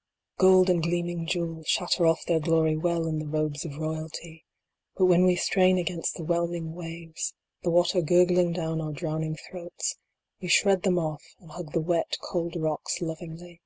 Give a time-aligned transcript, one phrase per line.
[0.00, 0.46] V.
[0.46, 4.46] Gold and gleaming jewel shatter off their glory well in the robes of royalty,
[4.96, 7.34] but when we strain against the whelming waves,
[7.64, 9.96] the water gurgling down our drowning throats,
[10.40, 13.60] we shred them off, and hug the wet, cold rocks lovingly.